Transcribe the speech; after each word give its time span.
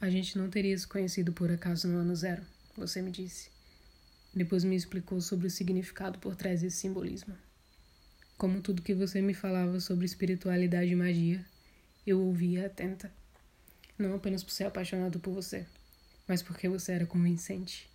A 0.00 0.08
gente 0.08 0.38
não 0.38 0.48
teria 0.48 0.78
se 0.78 0.86
conhecido 0.86 1.32
por 1.32 1.50
acaso 1.50 1.88
no 1.88 1.98
ano 1.98 2.14
zero, 2.14 2.42
você 2.76 3.02
me 3.02 3.10
disse. 3.10 3.50
Depois 4.32 4.62
me 4.62 4.76
explicou 4.76 5.20
sobre 5.20 5.48
o 5.48 5.50
significado 5.50 6.20
por 6.20 6.36
trás 6.36 6.60
desse 6.60 6.76
simbolismo. 6.76 7.36
Como 8.36 8.60
tudo 8.60 8.80
que 8.80 8.94
você 8.94 9.20
me 9.20 9.34
falava 9.34 9.80
sobre 9.80 10.06
espiritualidade 10.06 10.92
e 10.92 10.94
magia, 10.94 11.44
eu 12.06 12.20
ouvia 12.20 12.66
atenta. 12.66 13.12
Não 13.98 14.14
apenas 14.14 14.44
por 14.44 14.52
ser 14.52 14.64
apaixonado 14.64 15.18
por 15.18 15.34
você, 15.34 15.66
mas 16.28 16.44
porque 16.44 16.68
você 16.68 16.92
era 16.92 17.04
convincente. 17.04 17.90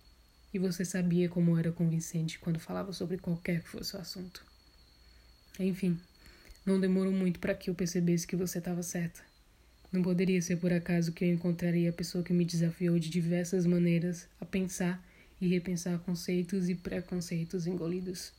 E 0.52 0.58
você 0.58 0.84
sabia 0.84 1.30
como 1.30 1.56
era 1.56 1.72
convincente 1.72 2.38
quando 2.38 2.60
falava 2.60 2.92
sobre 2.92 3.16
qualquer 3.16 3.62
que 3.62 3.70
fosse 3.70 3.96
o 3.96 4.00
assunto. 4.00 4.44
Enfim, 5.58 5.98
não 6.66 6.78
demorou 6.78 7.12
muito 7.12 7.40
para 7.40 7.54
que 7.54 7.70
eu 7.70 7.74
percebesse 7.74 8.26
que 8.26 8.36
você 8.36 8.58
estava 8.58 8.82
certa. 8.82 9.22
Não 9.94 10.02
poderia 10.02 10.42
ser 10.42 10.56
por 10.56 10.72
acaso 10.72 11.12
que 11.12 11.24
eu 11.24 11.32
encontraria 11.32 11.88
a 11.88 11.92
pessoa 11.92 12.24
que 12.24 12.32
me 12.32 12.44
desafiou 12.44 12.98
de 12.98 13.08
diversas 13.08 13.64
maneiras 13.64 14.26
a 14.40 14.44
pensar 14.44 15.00
e 15.40 15.46
repensar 15.46 16.00
conceitos 16.00 16.68
e 16.68 16.74
preconceitos 16.74 17.64
engolidos, 17.64 18.32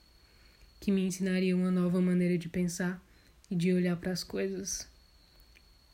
que 0.82 0.92
me 0.92 1.08
ensinaria 1.08 1.56
uma 1.56 1.72
nova 1.72 2.02
maneira 2.02 2.38
de 2.38 2.50
pensar 2.50 3.02
e 3.50 3.56
de 3.56 3.72
olhar 3.72 3.96
para 3.96 4.12
as 4.12 4.22
coisas. 4.22 4.86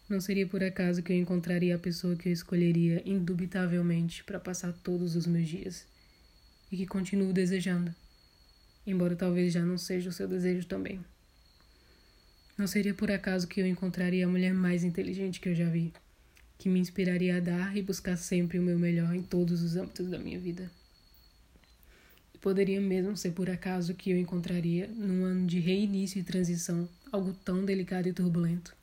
Não 0.10 0.20
seria 0.20 0.48
por 0.48 0.64
acaso 0.64 1.04
que 1.04 1.14
eu 1.14 1.18
encontraria 1.18 1.76
a 1.76 1.80
pessoa 1.80 2.16
que 2.16 2.30
eu 2.30 2.34
escolheria 2.34 3.04
indubitavelmente 3.06 4.24
para 4.24 4.40
passar 4.40 4.74
todos 4.74 5.16
os 5.16 5.28
meus 5.28 5.48
dias 5.48 5.86
e 6.72 6.78
que 6.78 6.88
continuo 6.88 7.32
desejando, 7.32 7.94
embora 8.88 9.16
talvez 9.16 9.54
já 9.54 9.64
não 9.64 9.78
seja 9.78 10.10
o 10.10 10.14
seu 10.14 10.28
desejo 10.28 10.66
também. 10.66 11.00
Não 12.62 12.68
seria 12.68 12.94
por 12.94 13.10
acaso 13.10 13.48
que 13.48 13.60
eu 13.60 13.66
encontraria 13.66 14.24
a 14.24 14.30
mulher 14.30 14.54
mais 14.54 14.84
inteligente 14.84 15.40
que 15.40 15.50
eu 15.50 15.56
já 15.56 15.68
vi, 15.68 15.92
que 16.60 16.70
me 16.70 16.80
inspiraria 16.80 17.38
a 17.38 17.40
dar 17.40 17.76
e 17.76 17.82
buscar 17.82 18.16
sempre 18.16 18.60
o 18.60 18.62
meu 18.62 18.78
melhor 18.78 19.16
em 19.16 19.24
todos 19.24 19.64
os 19.64 19.76
âmbitos 19.76 20.12
da 20.12 20.20
minha 20.20 20.40
vida. 20.40 20.72
E 22.36 22.38
poderia 22.38 22.80
mesmo 22.80 23.18
ser 23.18 23.32
por 23.32 23.50
acaso 23.50 23.96
que 23.96 24.12
eu 24.12 24.18
encontraria, 24.20 24.88
num 24.90 25.26
ano 25.26 25.48
de 25.48 25.60
reinício 25.60 26.20
e 26.20 26.24
transição, 26.24 26.88
algo 27.12 27.34
tão 27.34 27.66
delicado 27.66 28.08
e 28.08 28.14
turbulento. 28.14 28.76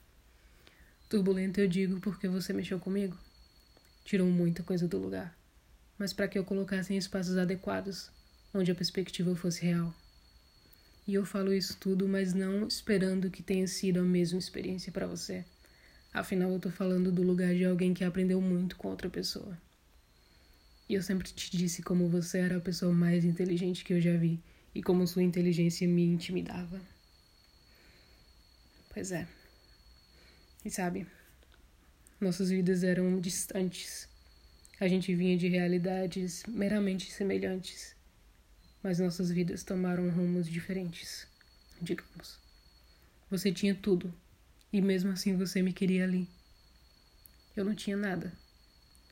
Turbulento 1.09 1.61
eu 1.61 1.69
digo 1.69 2.01
porque 2.01 2.27
você 2.27 2.53
mexeu 2.53 2.81
comigo. 2.81 3.17
Tirou 4.05 4.27
muita 4.29 4.65
coisa 4.65 4.89
do 4.89 4.99
lugar, 4.99 5.39
mas 5.97 6.13
para 6.13 6.27
que 6.27 6.37
eu 6.37 6.45
colocasse 6.45 6.93
em 6.93 6.97
espaços 6.97 7.39
adequados, 7.39 8.11
onde 8.53 8.73
a 8.73 8.75
perspectiva 8.75 9.37
fosse 9.37 9.65
real. 9.65 9.95
E 11.09 11.15
eu 11.15 11.25
falo 11.25 11.55
isso 11.55 11.75
tudo, 11.81 12.07
mas 12.07 12.35
não 12.35 12.69
esperando 12.69 13.31
que 13.31 13.43
tenha 13.43 13.67
sido 13.67 13.99
a 13.99 14.03
mesma 14.03 14.39
experiência 14.39 14.93
para 14.93 15.07
você. 15.07 15.43
Afinal, 16.13 16.53
eu 16.53 16.61
tô 16.61 16.71
falando 16.71 17.11
do 17.11 17.23
lugar 17.23 17.55
de 17.55 17.65
alguém 17.65 17.95
que 17.95 18.05
aprendeu 18.05 18.43
muito 18.43 18.77
com 18.77 18.89
outra 18.89 19.09
pessoa. 19.09 19.57
E 20.87 20.93
eu 20.93 21.03
sempre 21.03 21.27
te 21.33 21.57
disse 21.57 21.83
como 21.83 22.11
você 22.11 22.41
era 22.41 22.59
a 22.59 22.61
pessoa 22.61 22.93
mais 22.93 23.25
inteligente 23.25 23.87
que 23.87 23.95
eu 23.95 24.01
já 24.03 24.19
vi 24.19 24.39
e 24.75 24.83
como 24.83 25.07
sua 25.07 25.23
inteligência 25.23 25.89
me 25.89 26.05
intimidava. 26.05 26.79
Pois 28.93 29.11
é. 29.11 29.27
E 30.63 30.71
sabe, 30.71 31.07
nossas 32.21 32.51
vidas 32.51 32.85
eram 32.85 33.19
distantes. 33.19 34.07
A 34.79 34.87
gente 34.87 35.15
vinha 35.15 35.39
de 35.39 35.49
realidades 35.49 36.43
meramente 36.47 37.11
semelhantes 37.11 37.97
mas 38.83 38.99
nossas 38.99 39.31
vidas 39.31 39.63
tomaram 39.63 40.09
rumos 40.11 40.49
diferentes, 40.49 41.27
digamos. 41.81 42.39
Você 43.31 43.53
tinha 43.53 43.75
tudo, 43.75 44.15
e 44.73 44.81
mesmo 44.81 45.11
assim 45.11 45.37
você 45.37 45.63
me 45.63 45.73
queria 45.73 46.05
ali. 46.05 46.29
Eu 47.57 47.65
não 47.65 47.75
tinha 47.75 47.97
nada, 47.97 48.33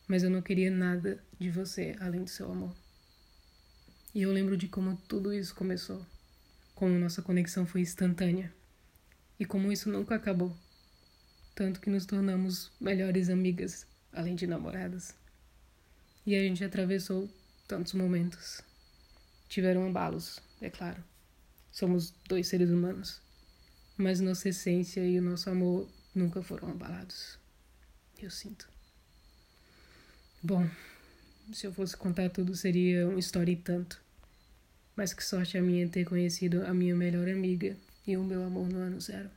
mas 0.07 0.23
eu 0.23 0.31
não 0.31 0.41
queria 0.41 0.71
nada 0.71 1.23
de 1.39 1.51
você 1.51 1.97
além 2.01 2.23
do 2.23 2.31
seu 2.31 2.51
amor. 2.51 2.75
E 4.15 4.23
eu 4.23 4.33
lembro 4.33 4.57
de 4.57 4.69
como 4.69 4.97
tudo 5.09 5.33
isso 5.33 5.55
começou, 5.55 6.05
como 6.75 6.99
nossa 6.99 7.21
conexão 7.21 7.67
foi 7.67 7.81
instantânea, 7.81 8.55
e 9.39 9.45
como 9.45 9.71
isso 9.71 9.91
nunca 9.91 10.15
acabou, 10.15 10.57
tanto 11.55 11.81
que 11.81 11.91
nos 11.91 12.07
tornamos 12.07 12.71
melhores 12.81 13.29
amigas, 13.29 13.87
além 14.13 14.35
de 14.35 14.47
namoradas. 14.47 15.15
E 16.25 16.35
a 16.35 16.41
gente 16.41 16.65
atravessou 16.65 17.29
tantos 17.69 17.93
momentos 17.93 18.63
tiveram 19.49 19.87
abalos, 19.87 20.41
é 20.61 20.71
claro. 20.71 21.03
Somos 21.73 22.13
dois 22.29 22.47
seres 22.47 22.71
humanos, 22.71 23.21
mas 23.97 24.21
nossa 24.21 24.49
essência 24.49 25.01
e 25.07 25.19
o 25.19 25.23
nosso 25.23 25.51
amor 25.51 25.89
nunca 26.15 26.43
foram 26.43 26.71
abalados. 26.71 27.39
Eu 28.19 28.31
sinto. 28.31 28.69
Bom, 30.43 30.69
se 31.53 31.67
eu 31.67 31.73
fosse 31.73 31.97
contar 31.97 32.31
tudo 32.31 32.57
seria 32.57 33.09
uma 33.09 33.19
história 33.19 33.53
e 33.53 33.57
tanto. 33.57 34.01
Mas 34.95 35.13
que 35.13 35.23
sorte 35.23 35.59
a 35.59 35.63
minha 35.63 35.89
ter 35.89 36.05
conhecido 36.05 36.65
a 36.65 36.73
minha 36.73 36.95
melhor 36.95 37.29
amiga 37.29 37.77
e 38.07 38.17
o 38.17 38.25
meu 38.25 38.43
amor 38.43 38.69
no 38.69 38.79
ano 38.79 39.01
zero. 39.01 39.31